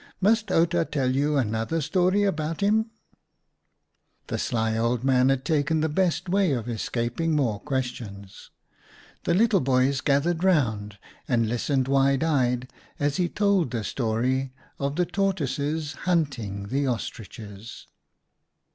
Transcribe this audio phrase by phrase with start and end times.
[0.19, 2.89] Must Outa tell another story about him?"
[4.29, 8.49] The sly old man had taken the best way of escaping more questions.
[9.25, 13.29] The little boys THE OSTRICH HUNT 141 gathered round and listened wide eyed as he
[13.29, 17.85] told the story of the Tortoises hunting the Ostriches.